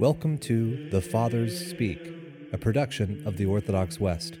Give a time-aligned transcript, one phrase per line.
[0.00, 2.00] Welcome to The Fathers Speak,
[2.54, 4.38] a production of the Orthodox West.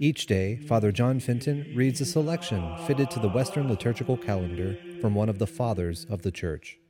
[0.00, 5.14] Each day, Father John Fenton reads a selection fitted to the Western liturgical calendar from
[5.14, 6.80] one of the Fathers of the Church.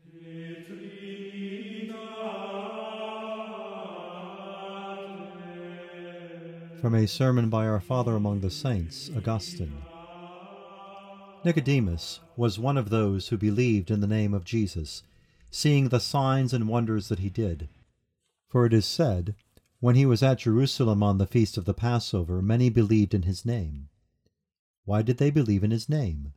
[6.80, 9.76] From a sermon by our Father among the Saints, Augustine.
[11.44, 15.02] Nicodemus was one of those who believed in the name of Jesus,
[15.50, 17.68] seeing the signs and wonders that he did.
[18.50, 19.36] For it is said,
[19.78, 23.44] When he was at Jerusalem on the feast of the Passover, many believed in his
[23.46, 23.88] name.
[24.84, 26.32] Why did they believe in his name?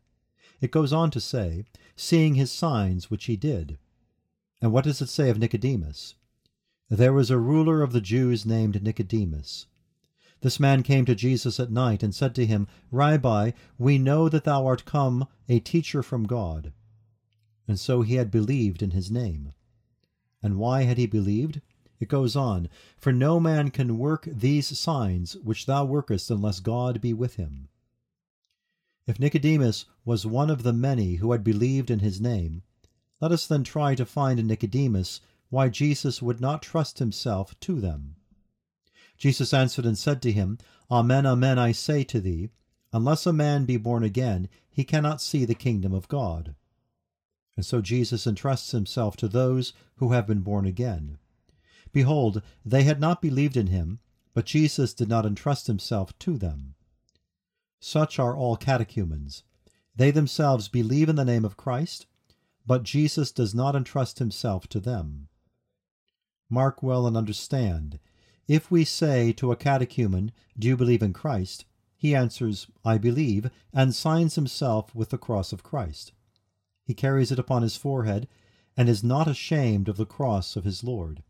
[0.61, 3.79] It goes on to say, Seeing his signs which he did.
[4.61, 6.13] And what does it say of Nicodemus?
[6.87, 9.65] There was a ruler of the Jews named Nicodemus.
[10.41, 14.43] This man came to Jesus at night and said to him, Rabbi, we know that
[14.43, 16.73] thou art come a teacher from God.
[17.67, 19.53] And so he had believed in his name.
[20.43, 21.61] And why had he believed?
[22.03, 26.99] It goes on, For no man can work these signs which thou workest unless God
[26.99, 27.69] be with him.
[29.07, 32.61] If Nicodemus was one of the many who had believed in his name,
[33.21, 37.79] let us then try to find in Nicodemus why Jesus would not trust himself to
[37.79, 38.17] them.
[39.17, 40.57] Jesus answered and said to him,
[40.91, 42.49] Amen, amen, I say to thee,
[42.91, 46.53] unless a man be born again, he cannot see the kingdom of God.
[47.55, 51.17] And so Jesus entrusts himself to those who have been born again.
[51.93, 53.99] Behold, they had not believed in him,
[54.33, 56.75] but Jesus did not entrust himself to them.
[57.79, 59.43] Such are all catechumens.
[59.95, 62.07] They themselves believe in the name of Christ,
[62.65, 65.27] but Jesus does not entrust himself to them.
[66.49, 67.99] Mark well and understand.
[68.47, 71.65] If we say to a catechumen, Do you believe in Christ?
[71.95, 76.11] he answers, I believe, and signs himself with the cross of Christ.
[76.83, 78.27] He carries it upon his forehead,
[78.75, 81.23] and is not ashamed of the cross of his Lord.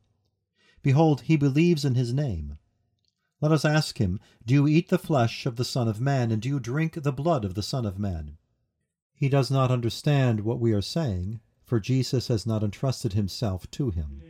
[0.84, 2.58] Behold, he believes in his name.
[3.42, 6.42] Let us ask him, Do you eat the flesh of the Son of Man, and
[6.42, 8.38] do you drink the blood of the Son of Man?
[9.16, 13.90] He does not understand what we are saying, for Jesus has not entrusted himself to
[13.90, 14.22] him.